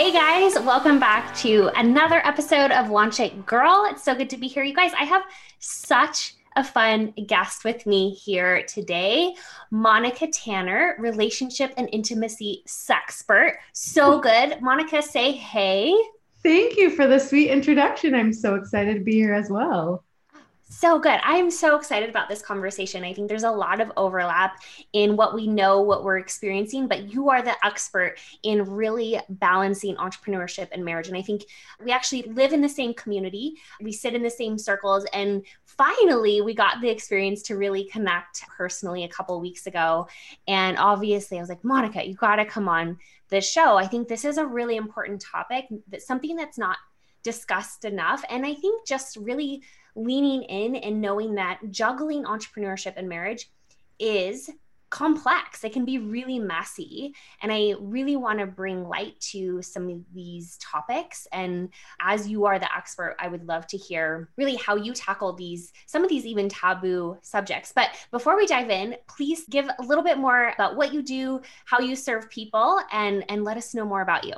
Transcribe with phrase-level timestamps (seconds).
[0.00, 3.86] Hey guys, welcome back to another episode of Launch It Girl.
[3.90, 4.92] It's so good to be here, you guys.
[4.98, 5.24] I have
[5.58, 9.34] such a fun guest with me here today,
[9.70, 13.56] Monica Tanner, relationship and intimacy sexpert.
[13.74, 14.62] So good.
[14.62, 15.94] Monica, say hey.
[16.42, 18.14] Thank you for the sweet introduction.
[18.14, 20.02] I'm so excited to be here as well.
[20.72, 21.18] So good.
[21.24, 23.02] I'm so excited about this conversation.
[23.02, 24.62] I think there's a lot of overlap
[24.92, 29.96] in what we know, what we're experiencing, but you are the expert in really balancing
[29.96, 31.08] entrepreneurship and marriage.
[31.08, 31.46] And I think
[31.84, 36.40] we actually live in the same community, we sit in the same circles, and finally
[36.40, 40.06] we got the experience to really connect personally a couple weeks ago.
[40.46, 42.96] And obviously, I was like, Monica, you got to come on
[43.28, 43.76] the show.
[43.76, 46.76] I think this is a really important topic, that's something that's not
[47.22, 48.24] discussed enough.
[48.30, 49.62] And I think just really
[49.96, 53.50] leaning in and knowing that juggling entrepreneurship and marriage
[53.98, 54.50] is
[54.90, 55.62] complex.
[55.62, 57.14] It can be really messy.
[57.42, 61.26] And I really want to bring light to some of these topics.
[61.32, 65.32] And as you are the expert, I would love to hear really how you tackle
[65.32, 67.72] these, some of these even taboo subjects.
[67.72, 71.40] But before we dive in, please give a little bit more about what you do,
[71.64, 74.34] how you serve people, and, and let us know more about you.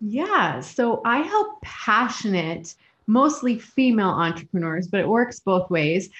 [0.00, 0.60] Yeah.
[0.60, 2.74] So I help passionate
[3.06, 6.10] mostly female entrepreneurs, but it works both ways.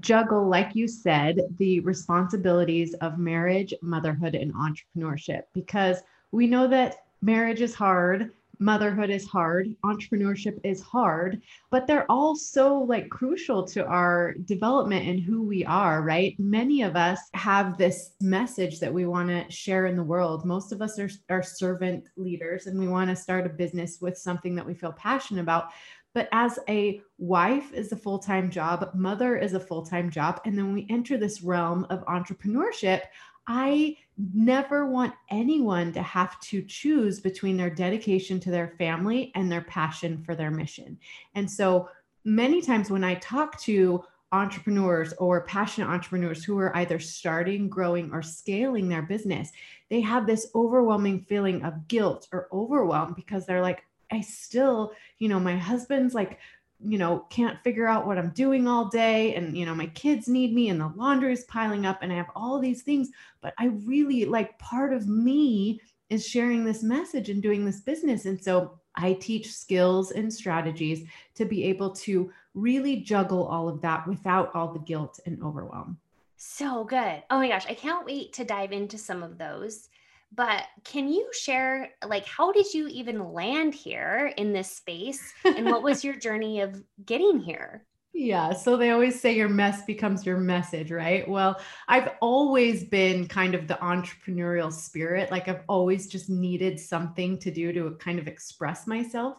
[0.00, 6.02] Juggle, like you said, the responsibilities of marriage, motherhood, and entrepreneurship because
[6.32, 8.30] we know that marriage is hard,
[8.60, 15.08] motherhood is hard, entrepreneurship is hard, but they're all so like crucial to our development
[15.08, 16.36] and who we are, right?
[16.38, 20.44] Many of us have this message that we want to share in the world.
[20.44, 24.18] Most of us are, are servant leaders and we want to start a business with
[24.18, 25.70] something that we feel passionate about.
[26.14, 30.40] But as a wife is a full time job, mother is a full time job.
[30.44, 33.02] And then we enter this realm of entrepreneurship.
[33.46, 33.96] I
[34.34, 39.62] never want anyone to have to choose between their dedication to their family and their
[39.62, 40.98] passion for their mission.
[41.34, 41.88] And so
[42.24, 48.12] many times when I talk to entrepreneurs or passionate entrepreneurs who are either starting, growing,
[48.12, 49.50] or scaling their business,
[49.88, 55.28] they have this overwhelming feeling of guilt or overwhelm because they're like, I still, you
[55.28, 56.38] know, my husband's like,
[56.82, 59.34] you know, can't figure out what I'm doing all day.
[59.34, 62.16] And, you know, my kids need me and the laundry is piling up and I
[62.16, 63.10] have all these things.
[63.42, 68.24] But I really like part of me is sharing this message and doing this business.
[68.24, 73.80] And so I teach skills and strategies to be able to really juggle all of
[73.82, 75.98] that without all the guilt and overwhelm.
[76.36, 77.22] So good.
[77.30, 79.88] Oh my gosh, I can't wait to dive into some of those
[80.32, 85.66] but can you share like how did you even land here in this space and
[85.66, 88.52] what was your journey of getting here yeah.
[88.52, 91.26] So they always say your mess becomes your message, right?
[91.28, 95.30] Well, I've always been kind of the entrepreneurial spirit.
[95.30, 99.36] Like I've always just needed something to do to kind of express myself.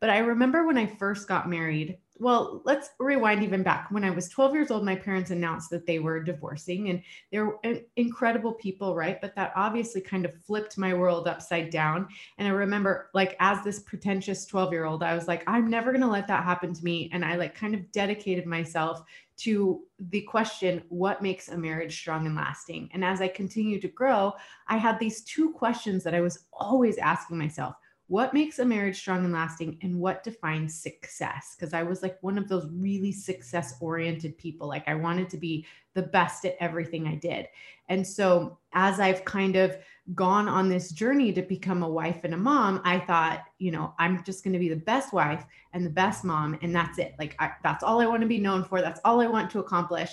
[0.00, 3.90] But I remember when I first got married, well, let's rewind even back.
[3.90, 7.02] When I was 12 years old, my parents announced that they were divorcing, and
[7.32, 9.20] they're uh, incredible people, right?
[9.20, 12.06] But that obviously kind of flipped my world upside down.
[12.38, 15.90] And I remember, like, as this pretentious 12 year old, I was like, I'm never
[15.90, 17.10] going to let that happen to me.
[17.12, 19.02] And I, like, kind of dedicated myself
[19.38, 22.88] to the question, what makes a marriage strong and lasting?
[22.94, 24.32] And as I continued to grow,
[24.68, 27.74] I had these two questions that I was always asking myself
[28.12, 31.56] what makes a marriage strong and lasting and what defines success?
[31.56, 34.68] Because i was like one of those really success oriented people.
[34.68, 35.64] Like i wanted to be
[35.94, 37.48] the best at everything i did.
[37.88, 39.78] And so as i've kind of
[40.14, 43.94] gone on this journey to become a wife and a mom i thought you know
[44.00, 47.14] i'm just going to be the best wife and the best mom and that's it.
[47.18, 48.82] Like I, that's all i want to be known for.
[48.82, 50.10] That's all i want to accomplish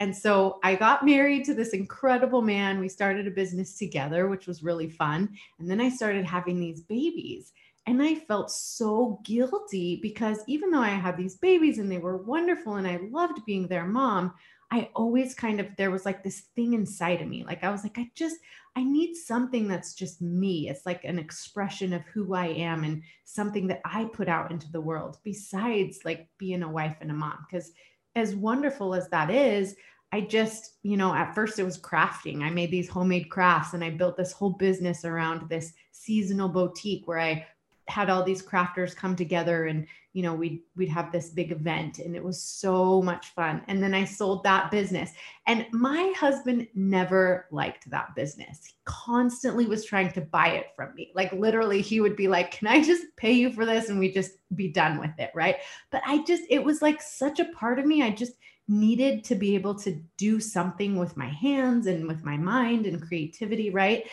[0.00, 2.80] and so I got married to this incredible man.
[2.80, 5.28] We started a business together, which was really fun.
[5.60, 7.52] And then I started having these babies.
[7.86, 12.16] And I felt so guilty because even though I had these babies and they were
[12.16, 14.34] wonderful and I loved being their mom,
[14.70, 17.44] I always kind of, there was like this thing inside of me.
[17.44, 18.36] Like I was like, I just,
[18.74, 20.68] I need something that's just me.
[20.68, 24.72] It's like an expression of who I am and something that I put out into
[24.72, 27.44] the world besides like being a wife and a mom.
[27.50, 27.72] Because
[28.14, 29.74] as wonderful as that is,
[30.12, 32.42] I just, you know, at first it was crafting.
[32.42, 37.08] I made these homemade crafts and I built this whole business around this seasonal boutique
[37.08, 37.46] where I
[37.88, 41.98] had all these crafters come together and you know we'd we'd have this big event
[41.98, 43.62] and it was so much fun.
[43.66, 45.12] And then i sold that business.
[45.46, 48.64] And my husband never liked that business.
[48.64, 51.12] He constantly was trying to buy it from me.
[51.14, 53.88] Like literally he would be like can i just pay you for this?
[53.88, 55.56] And we just be done with it right?
[55.90, 58.02] But i just it was like such a part of me.
[58.02, 58.34] I just
[58.68, 63.02] needed to be able to do something with my hands and with my mind and
[63.02, 64.04] creativity right?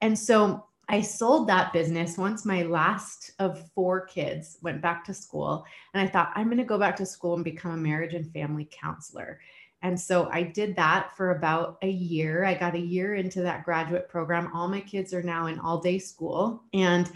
[0.00, 5.14] And so I sold that business once my last of four kids went back to
[5.14, 5.64] school.
[5.94, 8.30] And I thought, I'm going to go back to school and become a marriage and
[8.32, 9.38] family counselor.
[9.82, 12.44] And so I did that for about a year.
[12.44, 14.50] I got a year into that graduate program.
[14.52, 16.64] All my kids are now in all day school.
[16.74, 17.08] And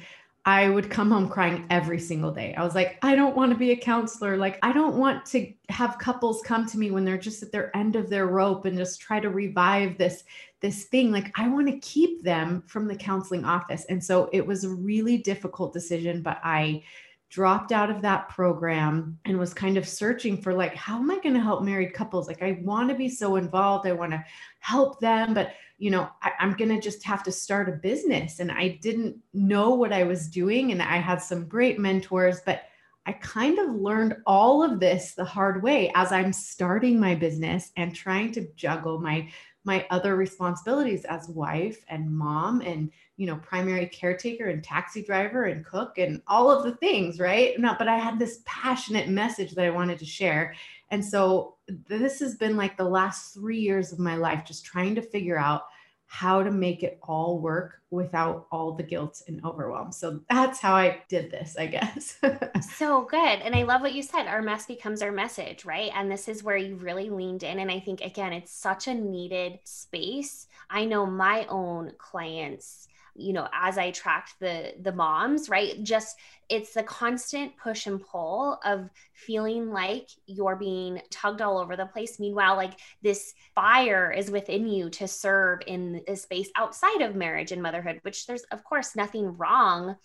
[0.46, 2.54] I would come home crying every single day.
[2.54, 4.36] I was like, I don't want to be a counselor.
[4.36, 7.74] Like, I don't want to have couples come to me when they're just at their
[7.74, 10.24] end of their rope and just try to revive this
[10.60, 11.10] this thing.
[11.10, 13.86] Like, I want to keep them from the counseling office.
[13.88, 16.82] And so it was a really difficult decision, but I
[17.30, 21.18] dropped out of that program and was kind of searching for like how am i
[21.18, 24.24] going to help married couples like i want to be so involved i want to
[24.60, 28.40] help them but you know, I, am going to just have to start a business.
[28.40, 30.72] And I didn't know what I was doing.
[30.72, 32.62] And I had some great mentors, but
[33.06, 37.70] I kind of learned all of this the hard way as I'm starting my business
[37.76, 39.28] and trying to juggle my
[39.66, 45.44] my other responsibilities as wife and mom and you know primary caretaker and taxi driver
[45.44, 47.58] and cook and all of the things right?
[47.60, 50.54] Not but i had this passionate message that i wanted to share.
[50.90, 51.56] And so
[51.88, 55.38] this has been like the last 3 years of my life just trying to figure
[55.38, 55.62] out
[56.06, 59.92] how to make it all work without all the guilt and overwhelm.
[59.92, 62.18] So that's how I did this, I guess.
[62.76, 63.40] so good.
[63.40, 64.26] And I love what you said.
[64.26, 65.90] Our mess becomes our message, right?
[65.94, 67.58] And this is where you really leaned in.
[67.60, 70.46] And I think, again, it's such a needed space.
[70.68, 76.18] I know my own clients you know as i tracked the the moms right just
[76.48, 81.86] it's the constant push and pull of feeling like you're being tugged all over the
[81.86, 87.14] place meanwhile like this fire is within you to serve in a space outside of
[87.14, 89.96] marriage and motherhood which there's of course nothing wrong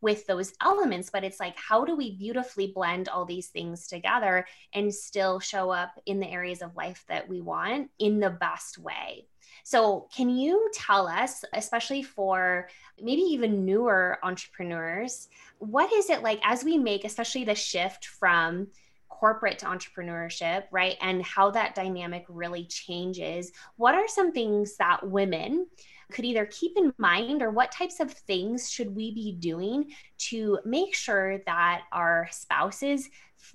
[0.00, 4.46] with those elements but it's like how do we beautifully blend all these things together
[4.74, 8.78] and still show up in the areas of life that we want in the best
[8.78, 9.26] way
[9.64, 12.68] so, can you tell us, especially for
[13.00, 18.68] maybe even newer entrepreneurs, what is it like as we make, especially the shift from
[19.08, 20.96] corporate to entrepreneurship, right?
[21.00, 23.52] And how that dynamic really changes?
[23.76, 25.66] What are some things that women
[26.10, 30.58] could either keep in mind or what types of things should we be doing to
[30.64, 33.08] make sure that our spouses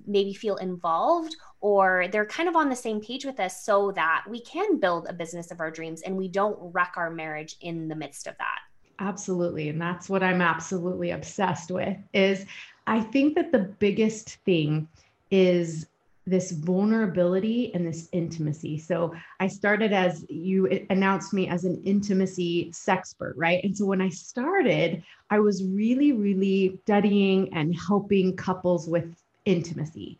[0.05, 4.23] maybe feel involved or they're kind of on the same page with us so that
[4.29, 7.87] we can build a business of our dreams and we don't wreck our marriage in
[7.87, 8.59] the midst of that.
[8.99, 12.45] Absolutely and that's what i'm absolutely obsessed with is
[12.85, 14.87] i think that the biggest thing
[15.31, 15.87] is
[16.25, 18.77] this vulnerability and this intimacy.
[18.77, 23.63] So I started as you announced me as an intimacy sexpert, right?
[23.63, 29.15] And so when I started, I was really, really studying and helping couples with
[29.45, 30.17] intimacy.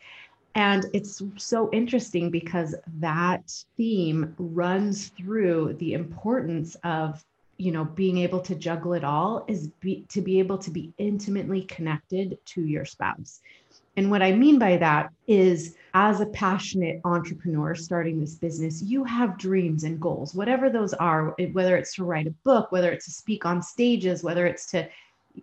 [0.56, 7.24] And it's so interesting because that theme runs through the importance of
[7.58, 10.92] you know being able to juggle it all is be, to be able to be
[10.98, 13.42] intimately connected to your spouse
[13.96, 19.04] and what I mean by that is, as a passionate entrepreneur starting this business, you
[19.04, 23.06] have dreams and goals, whatever those are, whether it's to write a book, whether it's
[23.06, 24.90] to speak on stages, whether it's to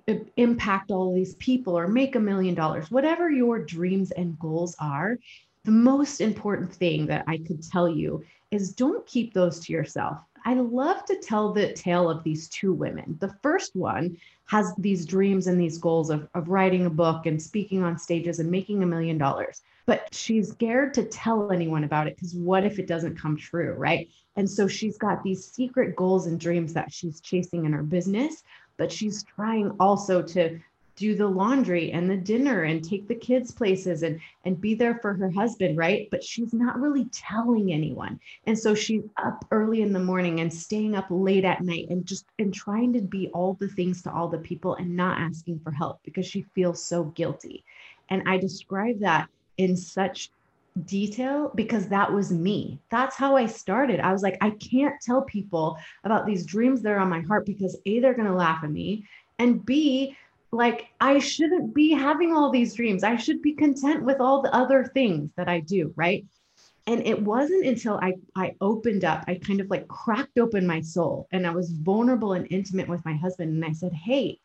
[0.08, 4.74] uh, impact all these people or make a million dollars, whatever your dreams and goals
[4.80, 5.18] are,
[5.64, 10.18] the most important thing that I could tell you is don't keep those to yourself.
[10.44, 13.16] I love to tell the tale of these two women.
[13.20, 14.16] The first one
[14.46, 18.40] has these dreams and these goals of, of writing a book and speaking on stages
[18.40, 19.62] and making a million dollars.
[19.86, 23.72] But she's scared to tell anyone about it because what if it doesn't come true,
[23.74, 24.08] right?
[24.36, 28.42] And so she's got these secret goals and dreams that she's chasing in her business,
[28.76, 30.58] but she's trying also to
[31.00, 34.96] do the laundry and the dinner and take the kids places and and be there
[34.96, 39.80] for her husband right but she's not really telling anyone and so she's up early
[39.80, 43.28] in the morning and staying up late at night and just and trying to be
[43.28, 46.84] all the things to all the people and not asking for help because she feels
[46.84, 47.64] so guilty
[48.10, 49.26] and i describe that
[49.56, 50.30] in such
[50.84, 52.78] detail because that was me.
[52.90, 53.98] That's how I started.
[53.98, 57.44] I was like, I can't tell people about these dreams that are on my heart
[57.44, 59.04] because A, they're going to laugh at me.
[59.40, 60.16] And B,
[60.52, 63.04] like I shouldn't be having all these dreams.
[63.04, 66.26] I should be content with all the other things that I do, right?
[66.86, 70.80] And it wasn't until I I opened up, I kind of like cracked open my
[70.80, 74.40] soul and I was vulnerable and intimate with my husband and I said, "Hey,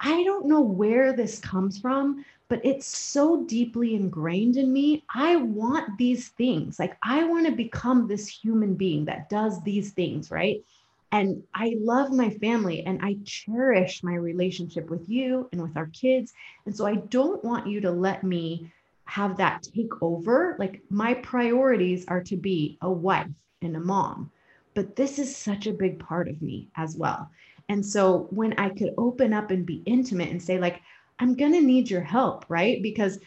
[0.00, 5.04] I don't know where this comes from, but it's so deeply ingrained in me.
[5.14, 6.78] I want these things.
[6.78, 10.64] Like, I want to become this human being that does these things, right?
[11.10, 15.86] And I love my family and I cherish my relationship with you and with our
[15.86, 16.32] kids.
[16.66, 18.70] And so I don't want you to let me
[19.04, 20.54] have that take over.
[20.58, 23.26] Like, my priorities are to be a wife
[23.62, 24.30] and a mom,
[24.74, 27.30] but this is such a big part of me as well.
[27.70, 30.82] And so when I could open up and be intimate and say, like,
[31.18, 32.82] I'm going to need your help, right?
[32.82, 33.18] Because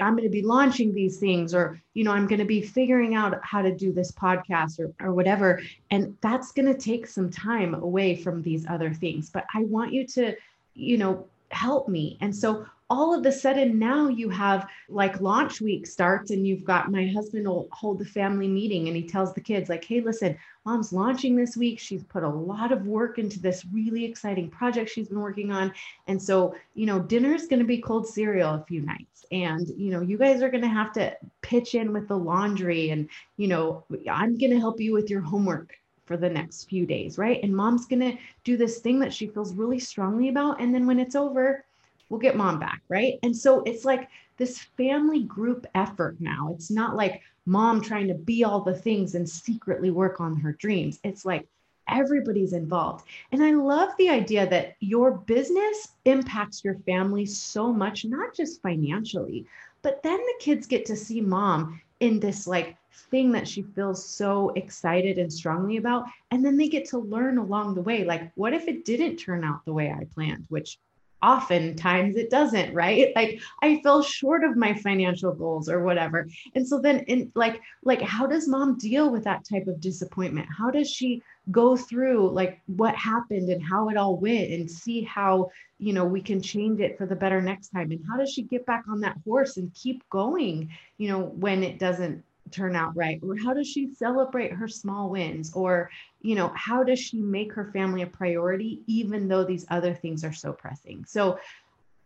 [0.00, 3.14] I'm going to be launching these things, or, you know, I'm going to be figuring
[3.14, 5.60] out how to do this podcast or, or whatever.
[5.90, 9.30] And that's going to take some time away from these other things.
[9.30, 10.36] But I want you to,
[10.74, 12.18] you know, help me.
[12.20, 16.64] And so all of a sudden now you have like launch week starts and you've
[16.64, 20.00] got my husband will hold the family meeting and he tells the kids like hey
[20.00, 20.36] listen
[20.68, 21.78] mom's launching this week.
[21.78, 25.72] She's put a lot of work into this really exciting project she's been working on.
[26.08, 29.24] And so you know dinner is going to be cold cereal a few nights.
[29.32, 32.90] And you know you guys are going to have to pitch in with the laundry
[32.90, 35.72] and you know i'm going to help you with your homework
[36.04, 37.42] for the next few days right?
[37.42, 40.60] And mom's going to do this thing that she feels really strongly about.
[40.60, 41.64] And then when it's over
[42.08, 43.18] we'll get mom back, right?
[43.22, 46.50] And so it's like this family group effort now.
[46.54, 50.52] It's not like mom trying to be all the things and secretly work on her
[50.52, 51.00] dreams.
[51.02, 51.46] It's like
[51.88, 53.06] everybody's involved.
[53.32, 58.62] And I love the idea that your business impacts your family so much, not just
[58.62, 59.46] financially,
[59.82, 62.76] but then the kids get to see mom in this like
[63.10, 66.04] thing that she feels so excited and strongly about.
[66.30, 69.44] And then they get to learn along the way like, what if it didn't turn
[69.44, 70.78] out the way I planned, which
[71.22, 73.12] oftentimes it doesn't right?
[73.18, 76.28] Like i fell short of my financial goals or whatever.
[76.54, 80.46] And so then in like like how does mom deal with that type of disappointment?
[80.56, 85.02] How does she go through like what happened and how it all went and see
[85.02, 87.90] how you know we can change it for the better next time?
[87.90, 91.64] And how does she get back on that horse and keep going you know when
[91.64, 93.20] it doesn't turn out right?
[93.22, 97.52] Or how does she celebrate her small wins or you know how does she make
[97.52, 101.38] her family a priority even though these other things are so pressing so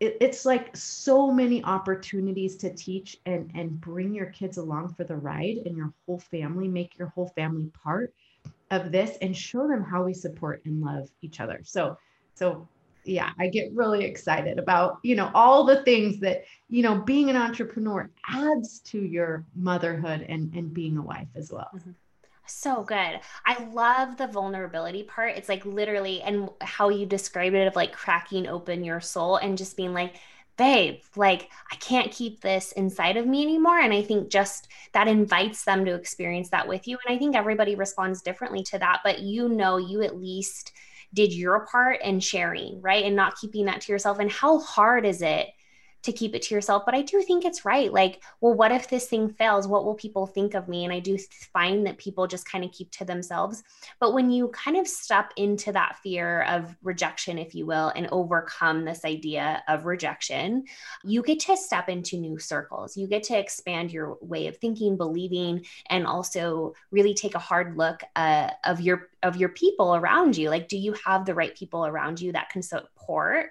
[0.01, 5.05] it, it's like so many opportunities to teach and and bring your kids along for
[5.05, 8.13] the ride and your whole family make your whole family part
[8.71, 11.97] of this and show them how we support and love each other so
[12.35, 12.67] so
[13.05, 17.31] yeah, I get really excited about, you know, all the things that, you know, being
[17.31, 21.69] an entrepreneur adds to your motherhood and and being a wife as well.
[21.75, 21.91] Mm-hmm.
[22.55, 23.21] So good.
[23.47, 25.37] I love the vulnerability part.
[25.37, 29.57] It's like literally and how you describe it of like cracking open your soul and
[29.57, 30.17] just being like,
[30.59, 33.81] babe, like I can't keep this inside of me anymore.
[33.81, 36.99] And I think just that invites them to experience that with you.
[37.07, 40.73] And I think everybody responds differently to that, but you know, you at least
[41.15, 43.05] did your part in sharing, right?
[43.05, 44.19] And not keeping that to yourself.
[44.19, 45.49] And how hard is it
[46.03, 46.85] to keep it to yourself.
[46.85, 47.93] But I do think it's right.
[47.93, 49.69] Like, well, what if this thing fails?
[49.69, 50.85] What will people think of me?
[50.85, 51.17] And I do
[51.53, 53.63] find that people just kind of keep to themselves.
[54.01, 58.09] But when you kind of step into that fear of rejection, if you will, and
[58.11, 60.65] overcome this idea of rejection,
[61.05, 62.97] you get to step into new circles.
[62.97, 67.77] You get to expand your way of thinking, believing, and also really take a hard
[67.77, 70.51] look uh, of your of your people around you.
[70.51, 73.51] Like, do you have the right people around you that can support?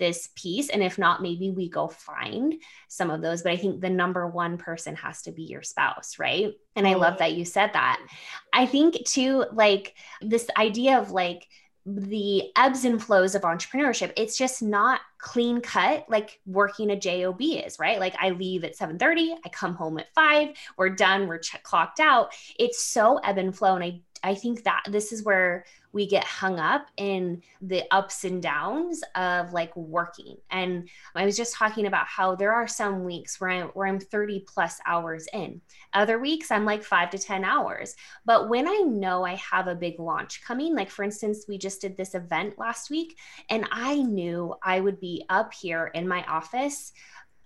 [0.00, 0.68] This piece.
[0.70, 2.54] And if not, maybe we go find
[2.88, 3.42] some of those.
[3.42, 6.54] But I think the number one person has to be your spouse, right?
[6.74, 7.18] And I love mm-hmm.
[7.18, 8.04] that you said that.
[8.52, 11.46] I think too, like this idea of like,
[11.86, 17.40] the ebbs and flows of entrepreneurship it's just not clean cut like working a job
[17.40, 21.38] is right like i leave at 7.30 i come home at 5 we're done we're
[21.38, 25.24] ch- clocked out it's so ebb and flow and i I think that this is
[25.24, 30.36] where we get hung up in the ups and downs of like working.
[30.50, 33.98] And I was just talking about how there are some weeks where I'm where I'm
[33.98, 35.60] 30 plus hours in.
[35.92, 37.96] Other weeks I'm like 5 to 10 hours.
[38.24, 41.80] But when I know I have a big launch coming, like for instance, we just
[41.80, 43.16] did this event last week
[43.48, 46.92] and I knew I would be up here in my office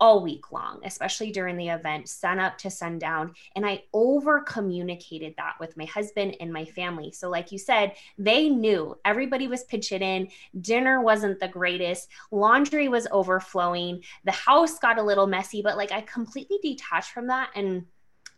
[0.01, 3.35] all week long, especially during the event, sun up to sundown.
[3.55, 7.13] And I over communicated that with my husband and my family.
[7.13, 10.29] So, like you said, they knew everybody was pitching in.
[10.61, 15.93] Dinner wasn't the greatest, laundry was overflowing, the house got a little messy, but like
[15.93, 17.87] I completely detached from that and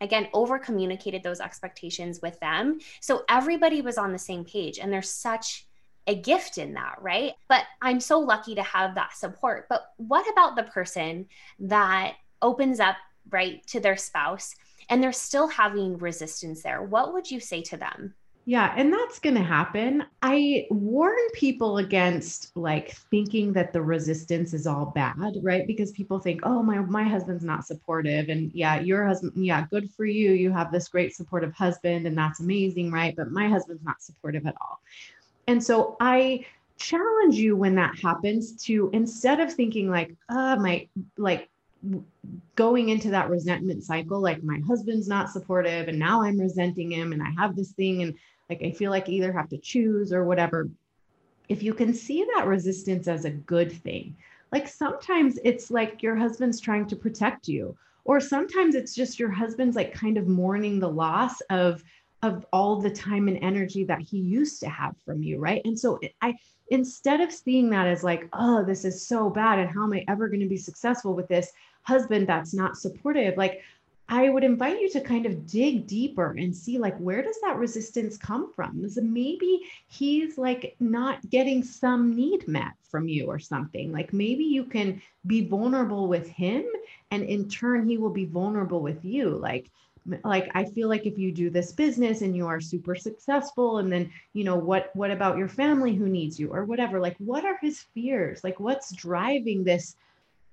[0.01, 4.93] again over communicated those expectations with them so everybody was on the same page and
[4.93, 5.67] there's such
[6.07, 7.33] a gift in that, right?
[7.49, 9.67] But I'm so lucky to have that support.
[9.69, 11.27] But what about the person
[11.61, 12.97] that opens up,
[13.31, 14.55] right, to their spouse
[14.89, 16.83] and they're still having resistance there?
[16.83, 18.15] What would you say to them?
[18.49, 20.05] Yeah, and that's going to happen.
[20.23, 25.67] I warn people against like thinking that the resistance is all bad, right?
[25.67, 29.91] Because people think, "Oh, my my husband's not supportive." And yeah, your husband, yeah, good
[29.91, 30.31] for you.
[30.31, 33.17] You have this great supportive husband and that's amazing, right?
[33.17, 34.81] But my husband's not supportive at all.
[35.47, 36.45] And so I
[36.77, 41.49] challenge you when that happens to instead of thinking like, "Uh, my like
[42.57, 47.13] going into that resentment cycle like my husband's not supportive and now i'm resenting him
[47.13, 48.15] and i have this thing and
[48.49, 50.69] like I feel like I either have to choose or whatever.
[51.49, 54.17] If you can see that resistance as a good thing,
[54.53, 59.31] like sometimes it's like your husband's trying to protect you, or sometimes it's just your
[59.31, 61.83] husband's like kind of mourning the loss of
[62.23, 65.63] of all the time and energy that he used to have from you, right?
[65.65, 66.35] And so I
[66.69, 70.05] instead of seeing that as like, oh, this is so bad and how am I
[70.09, 73.37] ever going to be successful with this husband that's not supportive?
[73.37, 73.63] Like
[74.09, 77.59] I would invite you to kind of dig deeper and see like where does that
[77.59, 78.85] resistance come from?
[78.85, 83.93] Is maybe he's like not getting some need met from you or something.
[83.93, 86.65] Like maybe you can be vulnerable with him
[87.11, 89.31] and in turn he will be vulnerable with you.
[89.31, 89.71] Like
[90.25, 93.93] like I feel like if you do this business and you are super successful and
[93.93, 97.45] then you know what what about your family who needs you or whatever like what
[97.45, 98.45] are his fears?
[98.45, 99.97] Like what's driving this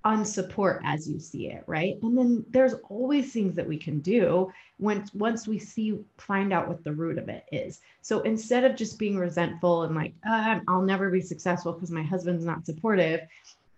[0.04, 4.00] on support as you see it right and then there's always things that we can
[4.00, 8.64] do once once we see find out what the root of it is so instead
[8.64, 12.66] of just being resentful and like uh, i'll never be successful because my husband's not
[12.66, 13.20] supportive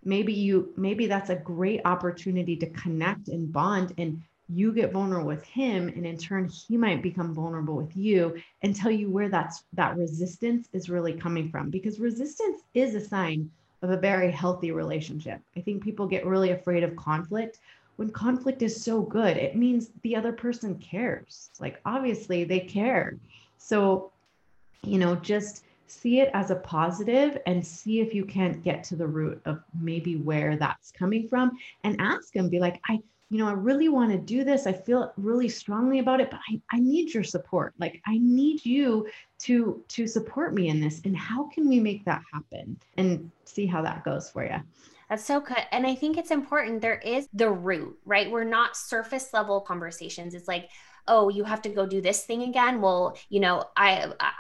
[0.05, 5.27] maybe you maybe that's a great opportunity to connect and bond and you get vulnerable
[5.27, 9.29] with him and in turn he might become vulnerable with you and tell you where
[9.29, 13.51] that's that resistance is really coming from because resistance is a sign
[13.83, 15.41] of a very healthy relationship.
[15.57, 17.59] I think people get really afraid of conflict.
[17.97, 21.51] When conflict is so good, it means the other person cares.
[21.61, 23.17] Like, obviously, they care.
[23.59, 24.13] So,
[24.83, 28.97] you know, just see it as a positive and see if you can't get to
[28.97, 31.53] the root of maybe where that's coming from
[31.85, 34.67] and ask them, be like, I, you know, I really want to do this.
[34.67, 37.75] I feel really strongly about it, but I, I need your support.
[37.79, 39.09] Like I need you
[39.41, 41.01] to to support me in this.
[41.05, 42.79] And how can we make that happen?
[42.97, 44.61] And see how that goes for you.
[45.09, 45.65] That's so good.
[45.73, 46.81] And I think it's important.
[46.81, 48.31] There is the root, right?
[48.31, 50.35] We're not surface level conversations.
[50.35, 50.71] It's like,
[51.07, 52.81] oh, you have to go do this thing again.
[52.81, 54.33] Well, you know, I, I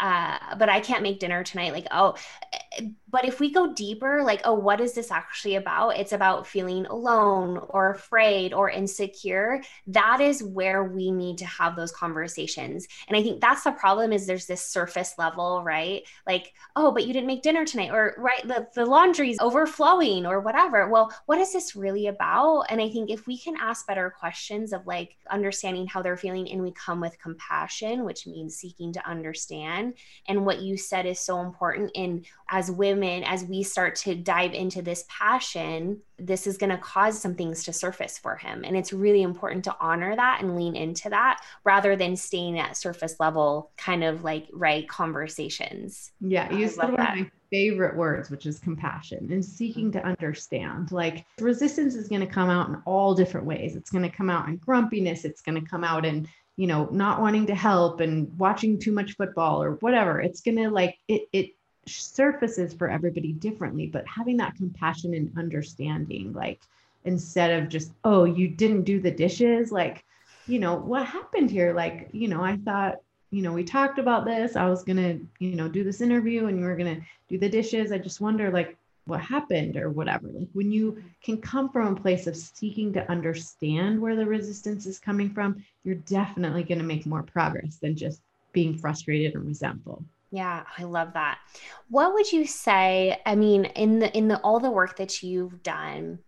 [0.00, 1.72] uh, but I can't make dinner tonight.
[1.72, 2.16] Like, oh,
[3.10, 5.98] but if we go deeper, like, oh, what is this actually about?
[5.98, 9.62] It's about feeling alone or afraid or insecure.
[9.88, 12.86] That is where we need to have those conversations.
[13.08, 16.02] And I think that's the problem is there's this surface level, right?
[16.26, 20.40] Like, oh, but you didn't make dinner tonight, or right, the, the laundry's overflowing or
[20.40, 20.88] whatever.
[20.88, 22.66] Well, what is this really about?
[22.70, 26.50] And I think if we can ask better questions of like understanding how they're feeling
[26.50, 29.89] and we come with compassion, which means seeking to understand.
[30.28, 34.52] And what you said is so important And as women, as we start to dive
[34.54, 38.64] into this passion, this is going to cause some things to surface for him.
[38.64, 42.76] And it's really important to honor that and lean into that rather than staying at
[42.76, 46.12] surface level, kind of like right conversations.
[46.20, 50.92] Yeah, you said one of my favorite words, which is compassion and seeking to understand.
[50.92, 53.76] Like resistance is going to come out in all different ways.
[53.76, 56.28] It's going to come out in grumpiness, it's going to come out in
[56.60, 60.56] you know not wanting to help and watching too much football or whatever it's going
[60.56, 61.54] to like it it
[61.86, 66.60] surfaces for everybody differently, but having that compassion and understanding, like
[67.04, 70.04] instead of just, oh, you didn't do the dishes, like,
[70.46, 71.74] you know, what happened here?
[71.74, 72.96] Like, you know, I thought,
[73.30, 74.56] you know, we talked about this.
[74.56, 77.92] I was gonna, you know, do this interview and you were gonna do the dishes.
[77.92, 78.76] I just wonder, like,
[79.10, 80.28] what happened or whatever.
[80.28, 84.86] Like when you can come from a place of seeking to understand where the resistance
[84.86, 89.46] is coming from, you're definitely going to make more progress than just being frustrated and
[89.46, 90.04] resentful.
[90.30, 91.38] Yeah, I love that.
[91.88, 93.20] What would you say?
[93.26, 96.20] I mean, in the in the all the work that you've done,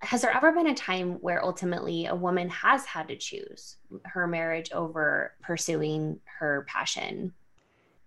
[0.00, 4.26] has there ever been a time where ultimately a woman has had to choose her
[4.26, 7.34] marriage over pursuing her passion?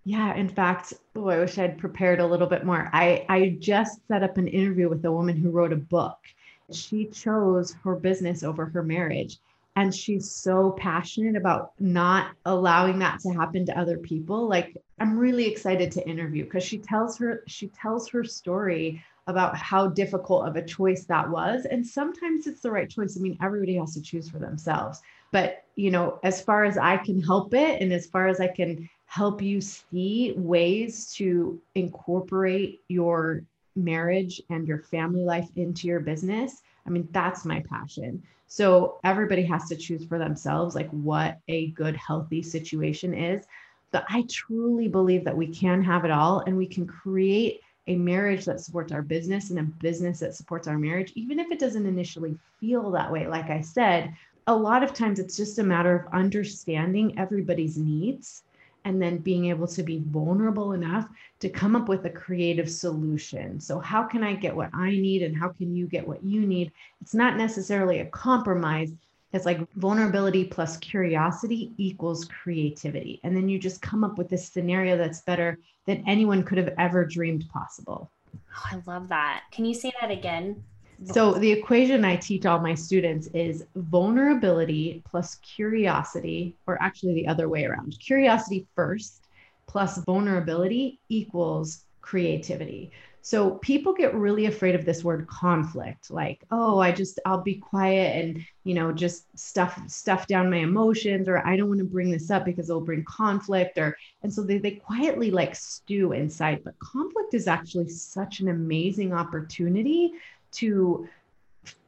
[0.04, 2.90] Yeah, in fact, oh, I wish I'd prepared a little bit more.
[2.92, 6.18] I I just set up an interview with a woman who wrote a book.
[6.72, 9.38] She chose her business over her marriage
[9.76, 15.18] and she's so passionate about not allowing that to happen to other people like i'm
[15.18, 20.46] really excited to interview because she tells her she tells her story about how difficult
[20.46, 23.94] of a choice that was and sometimes it's the right choice i mean everybody has
[23.94, 27.92] to choose for themselves but you know as far as i can help it and
[27.92, 33.44] as far as i can help you see ways to incorporate your
[33.76, 36.62] marriage and your family life into your business.
[36.86, 38.22] I mean that's my passion.
[38.46, 43.46] So everybody has to choose for themselves like what a good healthy situation is.
[43.90, 47.96] But I truly believe that we can have it all and we can create a
[47.96, 51.58] marriage that supports our business and a business that supports our marriage, even if it
[51.58, 53.26] doesn't initially feel that way.
[53.26, 54.14] Like I said,
[54.46, 58.42] a lot of times it's just a matter of understanding everybody's needs
[58.84, 61.08] and then being able to be vulnerable enough
[61.40, 63.60] to come up with a creative solution.
[63.60, 66.46] So, how can I get what I need and how can you get what you
[66.46, 66.72] need?
[67.00, 68.92] It's not necessarily a compromise.
[69.32, 73.20] It's like vulnerability plus curiosity equals creativity.
[73.24, 76.72] And then you just come up with this scenario that's better than anyone could have
[76.78, 78.10] ever dreamed possible.
[78.56, 79.44] Oh, I love that.
[79.50, 80.62] Can you say that again?
[81.02, 87.26] So the equation I teach all my students is vulnerability plus curiosity, or actually the
[87.26, 87.98] other way around.
[87.98, 89.26] Curiosity first
[89.66, 92.92] plus vulnerability equals creativity.
[93.22, 97.54] So people get really afraid of this word conflict, like, oh, I just I'll be
[97.54, 101.86] quiet and you know just stuff stuff down my emotions, or I don't want to
[101.86, 106.12] bring this up because it'll bring conflict, or and so they they quietly like stew
[106.12, 106.62] inside.
[106.64, 110.12] But conflict is actually such an amazing opportunity
[110.54, 111.08] to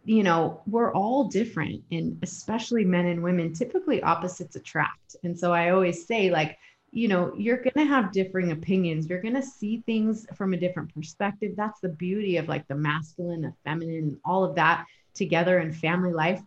[0.05, 5.17] you know we're all different and especially men and women typically opposites attract.
[5.25, 6.59] And so i always say like
[6.93, 9.09] you know you're going to have differing opinions.
[9.09, 11.55] You're going to see things from a different perspective.
[11.57, 15.73] That's the beauty of like the masculine the feminine and all of that together in
[15.73, 16.41] family life.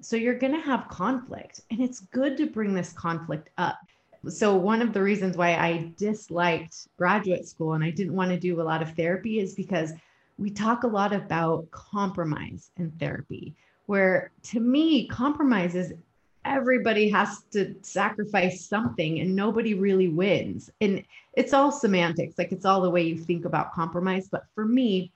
[0.00, 3.78] So you're going to have conflict and it's good to bring this conflict up.
[4.28, 8.38] So one of the reasons why i disliked graduate school and i didn't want to
[8.38, 9.92] do a lot of therapy is because
[10.42, 13.54] we talk a lot about compromise in therapy,
[13.86, 15.94] where to me, compromise is
[16.44, 20.68] everybody has to sacrifice something and nobody really wins.
[20.80, 24.28] And it's all semantics, like it's all the way you think about compromise.
[24.28, 25.12] But for me,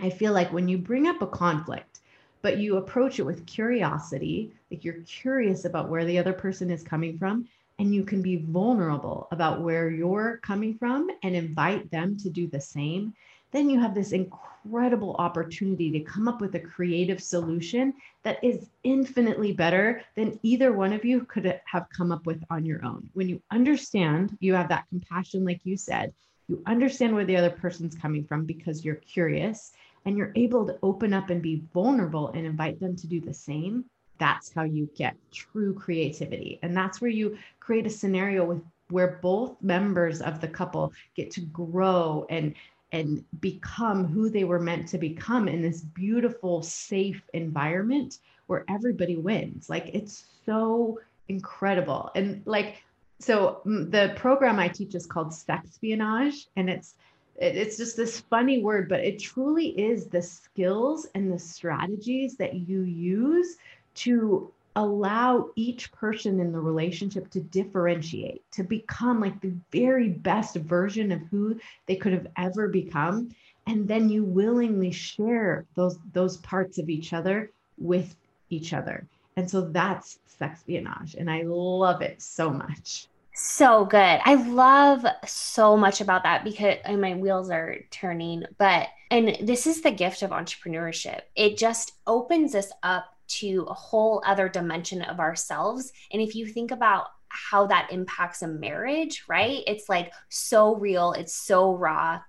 [0.00, 2.00] I feel like when you bring up a conflict,
[2.40, 6.82] but you approach it with curiosity, like you're curious about where the other person is
[6.82, 7.46] coming from,
[7.78, 12.46] and you can be vulnerable about where you're coming from and invite them to do
[12.46, 13.12] the same
[13.56, 18.68] then you have this incredible opportunity to come up with a creative solution that is
[18.84, 23.08] infinitely better than either one of you could have come up with on your own.
[23.14, 26.12] When you understand, you have that compassion, like you said,
[26.48, 29.72] you understand where the other person's coming from because you're curious
[30.04, 33.34] and you're able to open up and be vulnerable and invite them to do the
[33.34, 33.84] same.
[34.18, 36.58] That's how you get true creativity.
[36.62, 41.30] And that's where you create a scenario with where both members of the couple get
[41.32, 42.54] to grow and
[42.96, 49.16] and become who they were meant to become in this beautiful, safe environment where everybody
[49.16, 49.68] wins.
[49.68, 52.10] Like it's so incredible.
[52.14, 52.82] And like,
[53.18, 56.94] so mm, the program I teach is called Sex Sexpionage, and it's
[57.38, 62.54] it's just this funny word, but it truly is the skills and the strategies that
[62.54, 63.58] you use
[63.96, 70.56] to allow each person in the relationship to differentiate, to become like the very best
[70.56, 73.34] version of who they could have ever become.
[73.66, 78.14] And then you willingly share those, those parts of each other with
[78.50, 79.06] each other.
[79.36, 81.16] And so that's sexpionage.
[81.16, 83.08] And I love it so much.
[83.34, 84.20] So good.
[84.24, 88.44] I love so much about that because my wheels are turning.
[88.56, 91.22] But, and this is the gift of entrepreneurship.
[91.34, 95.92] It just opens us up to a whole other dimension of ourselves.
[96.12, 99.62] And if you think about how that impacts a marriage, right?
[99.66, 102.20] It's like so real, it's so raw.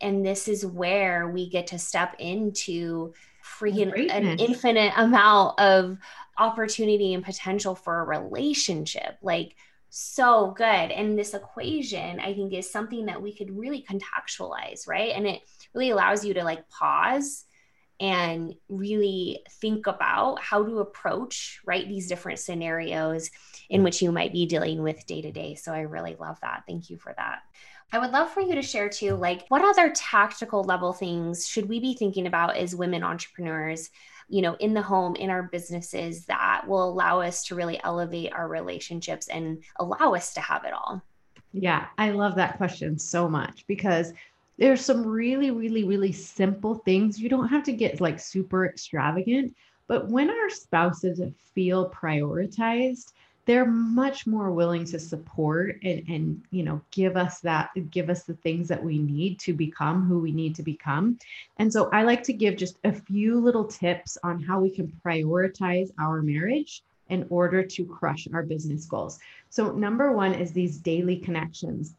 [0.00, 3.12] And this is where we get to step into
[3.44, 5.98] freaking an infinite amount of
[6.38, 9.18] opportunity and potential for a relationship.
[9.22, 9.56] Like,
[9.96, 10.64] so good.
[10.66, 15.12] And this equation, I think, is something that we could really contextualize, right?
[15.14, 17.44] And it really allows you to like pause
[18.04, 23.30] and really think about how to approach right these different scenarios
[23.70, 23.84] in mm.
[23.84, 26.64] which you might be dealing with day to day so i really love that.
[26.66, 27.40] Thank you for that.
[27.92, 31.68] I would love for you to share too like what other tactical level things should
[31.68, 33.90] we be thinking about as women entrepreneurs
[34.28, 38.32] you know in the home in our businesses that will allow us to really elevate
[38.32, 41.02] our relationships and allow us to have it all?
[41.52, 44.12] Yeah i love that question so much because
[44.58, 47.18] there's some really, really, really simple things.
[47.18, 49.54] You don't have to get like super extravagant,
[49.86, 51.20] but when our spouses
[51.54, 53.12] feel prioritized,
[53.46, 58.22] they're much more willing to support and and you know give us that give us
[58.24, 61.18] the things that we need to become who we need to become.
[61.58, 64.90] And so i like to give just a few little tips on how we can
[65.04, 69.18] prioritize our marriage in order to crush our business goals.
[69.50, 71.94] So number one is these daily connections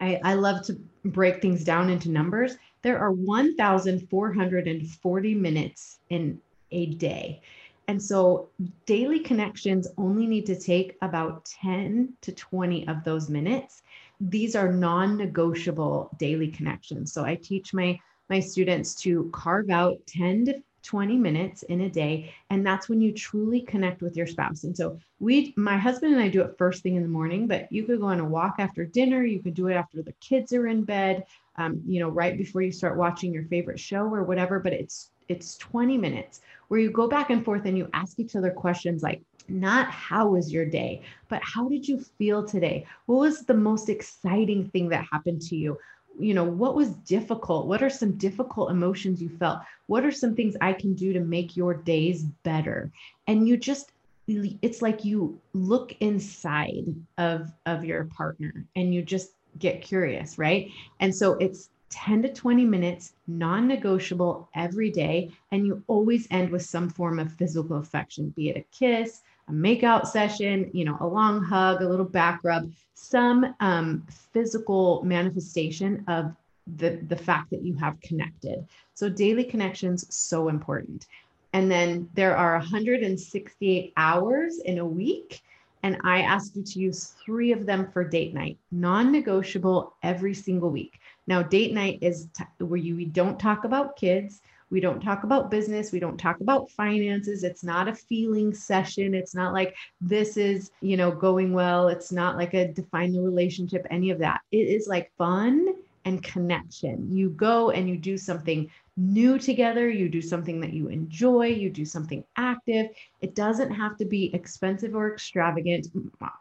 [0.00, 2.56] I, I love to break things down into numbers.
[2.82, 6.40] There are 1,440 minutes in
[6.72, 7.42] a day.
[7.88, 8.48] And so
[8.86, 13.82] daily connections only need to take about 10 to 20 of those minutes.
[14.20, 17.12] These are non-negotiable daily connections.
[17.12, 21.90] So I teach my my students to carve out 10 to 20 minutes in a
[21.90, 24.64] day and that's when you truly connect with your spouse.
[24.64, 27.70] And so we my husband and i do it first thing in the morning but
[27.70, 30.52] you could go on a walk after dinner you could do it after the kids
[30.52, 31.24] are in bed
[31.56, 35.10] um, you know right before you start watching your favorite show or whatever but it's
[35.28, 39.02] it's 20 minutes where you go back and forth and you ask each other questions
[39.02, 42.84] like not how was your day but how did you feel today?
[43.06, 45.78] What was the most exciting thing that happened to you
[46.18, 47.66] you know what was difficult?
[47.66, 49.60] What are some difficult emotions you felt?
[49.86, 52.90] What are some things i can do to make your days better?
[53.26, 53.92] And you just
[54.26, 60.70] it's like you look inside of of your partner and you just get curious right?
[61.00, 66.64] And so it's 10 to 20 minutes non-negotiable every day and you always end with
[66.64, 71.06] some form of physical affection be it a kiss a makeout session, you know, a
[71.06, 76.32] long hug, a little back rub, some um, physical manifestation of
[76.76, 78.66] the, the fact that you have connected.
[78.94, 81.06] So daily connections, so important.
[81.52, 85.42] And then there are 168 hours in a week.
[85.82, 90.34] And I ask you to use three of them for date night, non negotiable every
[90.34, 91.00] single week.
[91.26, 94.42] Now, date night is t- where you don't talk about kids.
[94.70, 95.92] We don't talk about business.
[95.92, 97.44] We don't talk about finances.
[97.44, 99.14] It's not a feeling session.
[99.14, 101.88] It's not like this is, you know, going well.
[101.88, 104.40] It's not like a define the relationship, any of that.
[104.52, 107.08] It is like fun and connection.
[107.10, 109.90] You go and you do something new together.
[109.90, 111.46] You do something that you enjoy.
[111.46, 112.86] You do something active.
[113.20, 115.88] It doesn't have to be expensive or extravagant.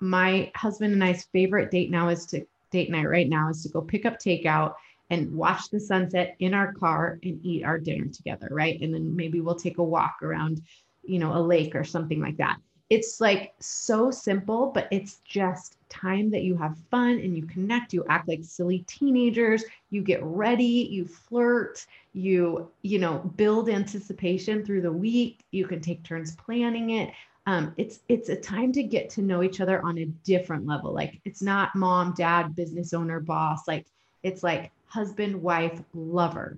[0.02, 3.70] My husband and I's favorite date now is to date night right now is to
[3.70, 4.76] go pick up takeout
[5.10, 8.80] and watch the sunset in our car and eat our dinner together, right?
[8.82, 10.62] And then maybe we'll take a walk around,
[11.04, 12.58] you know, a lake or something like that.
[12.89, 17.93] It's like so simple, but it's just time that you have fun and you connect,
[17.93, 24.65] you act like silly teenagers, you get ready, you flirt, you, you know, build anticipation
[24.65, 27.12] through the week, you can take turns planning it.
[27.45, 30.93] Um, it's it's a time to get to know each other on a different level.
[30.93, 33.67] Like it's not mom, dad, business owner, boss.
[33.67, 33.88] Like
[34.24, 36.58] it's like husband, wife, lover.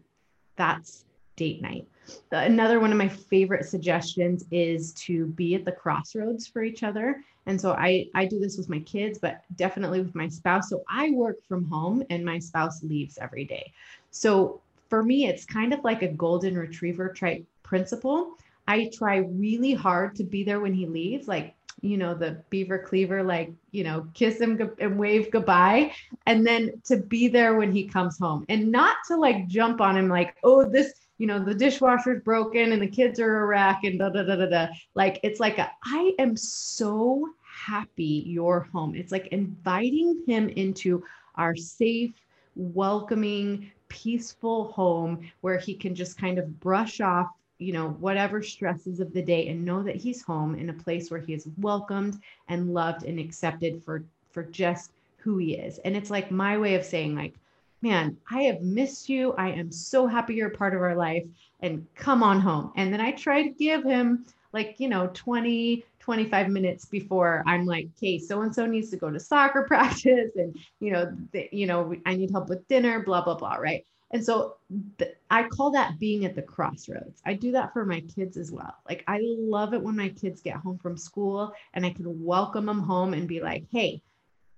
[0.56, 1.88] That's date night.
[2.32, 7.24] Another one of my favorite suggestions is to be at the crossroads for each other.
[7.46, 10.70] And so I, I do this with my kids, but definitely with my spouse.
[10.70, 13.72] So I work from home and my spouse leaves every day.
[14.12, 18.36] So for me, it's kind of like a golden retriever type principle.
[18.68, 21.28] I try really hard to be there when he leaves.
[21.28, 25.92] Like you know, the beaver cleaver, like, you know, kiss him and wave goodbye.
[26.26, 29.98] And then to be there when he comes home and not to like jump on
[29.98, 33.80] him like, oh, this, you know, the dishwasher's broken and the kids are a wreck
[33.84, 34.68] and da da da da da.
[34.96, 38.96] Like, it's like, a, I am so happy you're home.
[38.96, 41.04] It's like inviting him into
[41.36, 42.14] our safe,
[42.56, 47.28] welcoming, peaceful home where he can just kind of brush off
[47.62, 51.12] you know, whatever stresses of the day and know that he's home in a place
[51.12, 55.78] where he is welcomed and loved and accepted for for just who he is.
[55.80, 57.36] And it's like my way of saying like,
[57.84, 59.34] man, I have missed you.
[59.34, 61.24] I am so happy you're a part of our life
[61.62, 62.72] and come on home.
[62.76, 67.68] And then I try to give him like, you know, 20 25 minutes before I'm
[67.68, 71.48] like, okay, so and so needs to go to soccer practice and you know, the,
[71.52, 73.86] you know, I need help with dinner, blah blah blah, right?
[74.12, 74.56] And so
[74.98, 77.22] th- I call that being at the crossroads.
[77.26, 78.76] I do that for my kids as well.
[78.88, 82.66] Like I love it when my kids get home from school and I can welcome
[82.66, 84.02] them home and be like, hey,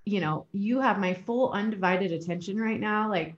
[0.06, 3.10] you know, you have my full undivided attention right now.
[3.10, 3.36] Like,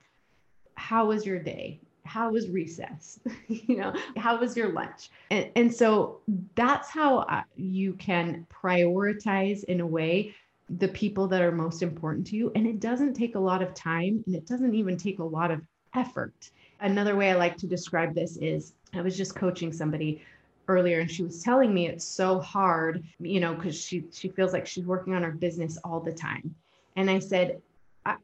[0.74, 1.80] how was your day?
[2.04, 3.20] How was recess?
[3.48, 5.10] you know, how was your lunch?
[5.30, 6.20] And, and so
[6.54, 10.34] that's how you can prioritize in a way
[10.68, 12.50] the people that are most important to you.
[12.54, 15.50] And it doesn't take a lot of time and it doesn't even take a lot
[15.50, 15.60] of
[15.96, 16.50] effort.
[16.80, 20.22] Another way I like to describe this is I was just coaching somebody
[20.68, 24.52] earlier and she was telling me it's so hard, you know, because she she feels
[24.52, 26.54] like she's working on her business all the time.
[26.96, 27.60] And I said,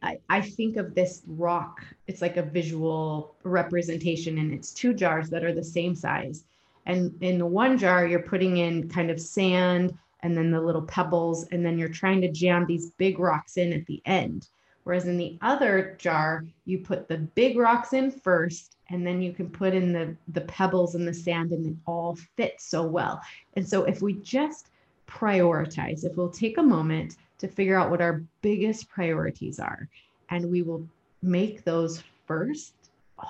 [0.03, 5.29] I, I think of this rock, it's like a visual representation, and it's two jars
[5.31, 6.45] that are the same size.
[6.87, 10.83] And in the one jar, you're putting in kind of sand and then the little
[10.83, 14.47] pebbles, and then you're trying to jam these big rocks in at the end.
[14.85, 19.33] Whereas in the other jar, you put the big rocks in first, and then you
[19.33, 23.21] can put in the, the pebbles and the sand, and it all fits so well.
[23.55, 24.69] And so if we just
[25.07, 29.89] prioritize, if we'll take a moment to figure out what our biggest priorities are,
[30.31, 30.87] and we will
[31.23, 32.75] make those first,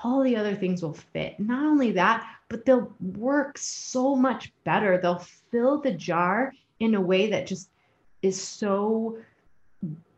[0.03, 1.39] all the other things will fit.
[1.39, 4.99] Not only that, but they'll work so much better.
[4.99, 7.69] They'll fill the jar in a way that just
[8.23, 9.19] is so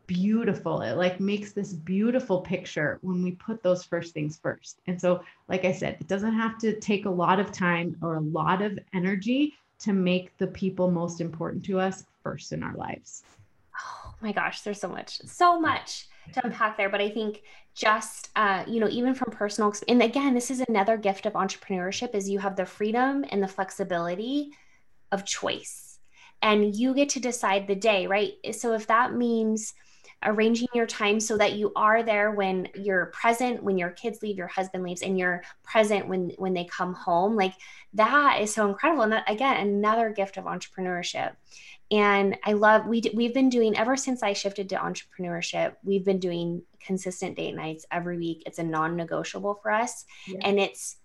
[0.07, 0.81] beautiful.
[0.81, 4.79] It like makes this beautiful picture when we put those first things first.
[4.87, 8.15] And so, like I said, it doesn't have to take a lot of time or
[8.15, 12.75] a lot of energy to make the people most important to us first in our
[12.75, 13.23] lives.
[13.79, 16.89] Oh my gosh, there's so much, so much to unpack there.
[16.89, 17.43] But I think
[17.75, 22.15] just, uh, you know, even from personal, and again, this is another gift of entrepreneurship
[22.15, 24.51] is you have the freedom and the flexibility
[25.11, 25.99] of choice
[26.41, 28.33] and you get to decide the day, right?
[28.51, 29.73] So if that means
[30.23, 34.37] arranging your time so that you are there when you're present when your kids leave
[34.37, 37.35] your husband leaves and you're present when when they come home.
[37.35, 37.53] Like
[37.93, 39.03] that is so incredible.
[39.03, 41.33] And that again another gift of entrepreneurship.
[41.91, 46.19] And i love we we've been doing ever since i shifted to entrepreneurship we've been
[46.19, 48.43] doing consistent date nights every week.
[48.45, 50.05] It's a non-negotiable for us.
[50.27, 50.39] Yeah.
[50.41, 50.97] and it's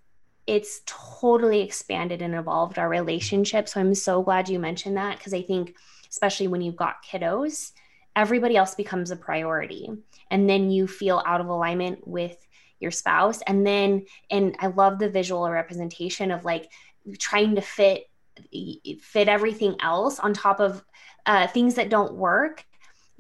[0.46, 3.68] it's totally expanded and evolved our relationship.
[3.68, 5.77] So i'm so glad you mentioned that because i think
[6.11, 7.73] especially when you've got kiddos
[8.16, 9.88] everybody else becomes a priority
[10.31, 12.37] and then you feel out of alignment with
[12.79, 16.70] your spouse and then and i love the visual representation of like
[17.18, 18.05] trying to fit
[19.03, 20.83] fit everything else on top of
[21.27, 22.64] uh, things that don't work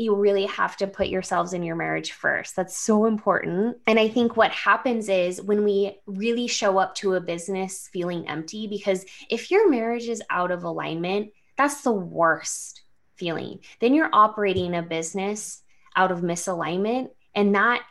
[0.00, 2.56] you really have to put yourselves in your marriage first.
[2.56, 3.76] That's so important.
[3.86, 8.26] And I think what happens is when we really show up to a business feeling
[8.26, 12.80] empty, because if your marriage is out of alignment, that's the worst
[13.20, 13.60] feeling.
[13.80, 15.62] Then you're operating a business
[15.94, 17.82] out of misalignment, and that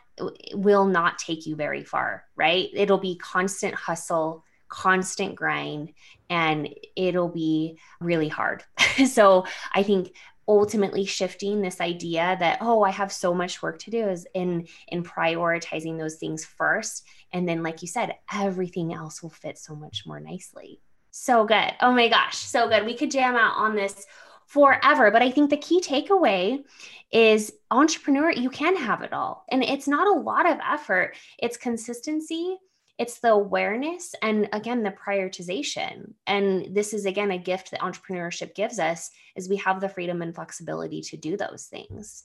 [0.52, 2.68] will not take you very far, right?
[2.74, 5.92] It'll be constant hustle, constant grind,
[6.28, 8.64] and it'll be really hard.
[9.06, 10.12] so I think
[10.48, 14.66] ultimately shifting this idea that oh i have so much work to do is in
[14.88, 19.76] in prioritizing those things first and then like you said everything else will fit so
[19.76, 20.80] much more nicely
[21.12, 24.06] so good oh my gosh so good we could jam out on this
[24.50, 25.12] forever.
[25.12, 26.64] But I think the key takeaway
[27.12, 29.44] is entrepreneur, you can have it all.
[29.48, 32.56] And it's not a lot of effort, it's consistency.
[32.98, 36.12] It's the awareness and again the prioritization.
[36.26, 40.20] And this is again a gift that entrepreneurship gives us is we have the freedom
[40.20, 42.24] and flexibility to do those things.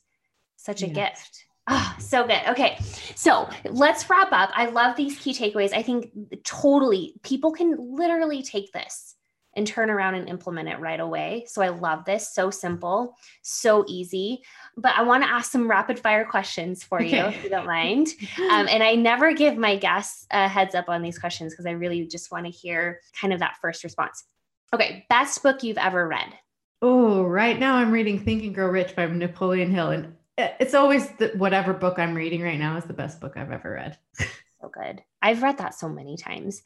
[0.58, 0.96] Such a yes.
[0.96, 1.46] gift.
[1.68, 2.42] Oh, so good.
[2.50, 2.78] Okay.
[3.16, 4.50] So let's wrap up.
[4.54, 5.74] I love these key takeaways.
[5.74, 6.12] I think
[6.44, 9.16] totally people can literally take this
[9.56, 11.46] and turn around and implement it right away.
[11.48, 12.34] So I love this.
[12.34, 14.44] So simple, so easy.
[14.78, 17.38] But I want to ask some rapid fire questions for you, okay.
[17.38, 18.14] if you don't mind.
[18.56, 21.72] Um, and I never give my guests a heads up on these questions because I
[21.72, 24.24] really just want to hear kind of that first response.
[24.74, 26.34] Okay, best book you've ever read?
[26.82, 29.90] Oh, right now I'm reading Think and Grow Rich by Napoleon Hill.
[29.92, 33.52] And it's always the, whatever book I'm reading right now is the best book I've
[33.52, 33.98] ever read.
[34.66, 35.04] so good.
[35.22, 36.62] I've read that so many times.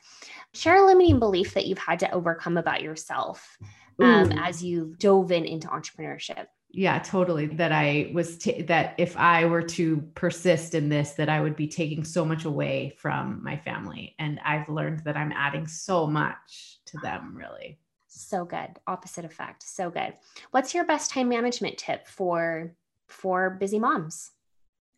[0.53, 3.57] Share a limiting belief that you've had to overcome about yourself
[4.01, 6.47] um, as you dove in into entrepreneurship.
[6.71, 7.47] Yeah, totally.
[7.47, 11.55] That I was t- that if I were to persist in this, that I would
[11.55, 16.05] be taking so much away from my family, and I've learned that I'm adding so
[16.05, 17.35] much to them.
[17.35, 18.69] Really, so good.
[18.85, 19.63] Opposite effect.
[19.63, 20.13] So good.
[20.51, 22.75] What's your best time management tip for
[23.07, 24.29] for busy moms?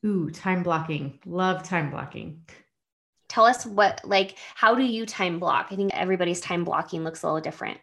[0.05, 1.19] Ooh, time blocking.
[1.25, 2.41] Love time blocking
[3.31, 5.67] tell us what like how do you time block?
[5.71, 7.79] I think everybody's time blocking looks a little different.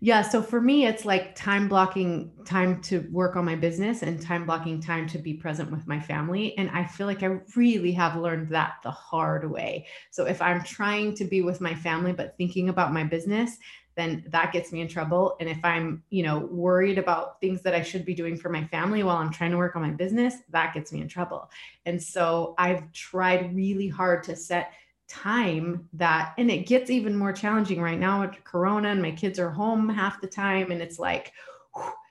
[0.00, 4.22] Yeah so for me it's like time blocking time to work on my business and
[4.22, 7.90] time blocking time to be present with my family and i feel like i really
[7.90, 9.88] have learned that the hard way.
[10.12, 13.58] So if i'm trying to be with my family but thinking about my business
[13.98, 15.36] then that gets me in trouble.
[15.40, 18.64] And if I'm, you know, worried about things that I should be doing for my
[18.68, 21.50] family while I'm trying to work on my business, that gets me in trouble.
[21.84, 24.72] And so I've tried really hard to set
[25.08, 29.38] time that and it gets even more challenging right now with corona and my kids
[29.38, 31.32] are home half the time and it's like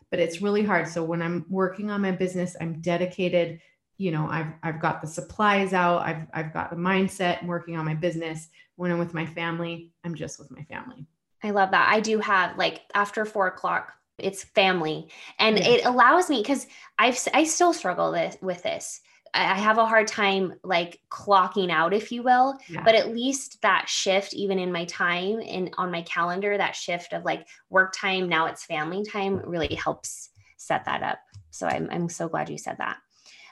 [0.09, 3.61] but it's really hard so when i'm working on my business i'm dedicated
[3.99, 7.85] you know i've i've got the supplies out i've i've got the mindset working on
[7.85, 8.47] my business
[8.77, 11.05] when i'm with my family i'm just with my family
[11.43, 11.87] I love that.
[11.89, 17.19] I do have like after four o'clock, it's family, and it allows me because I've
[17.33, 19.01] I still struggle with with this.
[19.33, 22.57] I have a hard time like clocking out, if you will.
[22.67, 22.83] Yeah.
[22.83, 27.13] But at least that shift, even in my time and on my calendar, that shift
[27.13, 31.19] of like work time, now it's family time, really helps set that up.
[31.51, 32.97] So I'm I'm so glad you said that.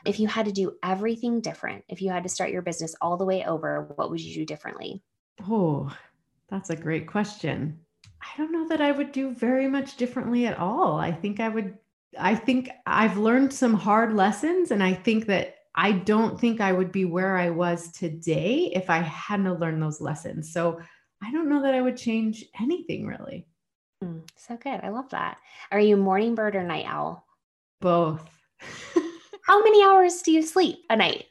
[0.06, 3.18] If you had to do everything different, if you had to start your business all
[3.18, 5.04] the way over, what would you do differently?
[5.48, 5.96] Oh,
[6.50, 7.80] that's a great question.
[8.26, 10.98] I don't know that I would do very much differently at all.
[10.98, 11.78] I think I would,
[12.18, 16.72] I think I've learned some hard lessons and I think that I don't think I
[16.72, 20.52] would be where I was today if I hadn't learned those lessons.
[20.52, 20.80] So
[21.22, 23.46] I don't know that I would change anything really.
[24.04, 24.80] Mm, so good.
[24.84, 25.38] I love that.
[25.72, 27.26] Are you morning bird or night owl?
[27.82, 28.28] Both.
[29.44, 31.26] How many hours do you sleep a night?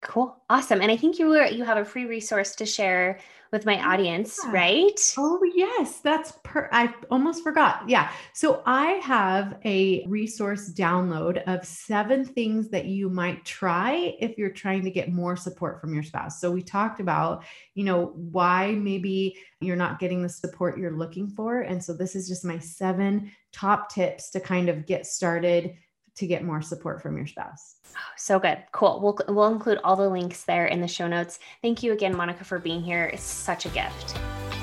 [0.02, 0.36] Cool.
[0.50, 0.80] Awesome.
[0.80, 3.20] And I think you were you have a free resource to share
[3.52, 4.50] with my audience, yeah.
[4.50, 5.14] right?
[5.16, 6.00] Oh, yes.
[6.00, 7.88] That's per I almost forgot.
[7.88, 8.10] Yeah.
[8.32, 14.50] So I have a resource download of seven things that you might try if you're
[14.50, 16.40] trying to get more support from your spouse.
[16.40, 17.44] So we talked about,
[17.74, 21.60] you know, why maybe you're not getting the support you're looking for.
[21.60, 25.74] And so this is just my seven top tips to kind of get started
[26.16, 27.76] to get more support from your spouse.
[27.94, 28.58] Oh, so good.
[28.72, 29.00] Cool.
[29.00, 31.38] We'll, we'll include all the links there in the show notes.
[31.62, 33.10] Thank you again, Monica, for being here.
[33.12, 34.16] It's such a gift.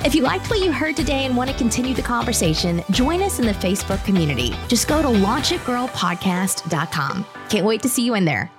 [0.06, 3.40] If you liked what you heard today and want to continue the conversation, join us
[3.40, 4.56] in the Facebook community.
[4.68, 7.26] Just go to launchitgirlpodcast.com.
[7.50, 8.50] Can't wait to see you in there.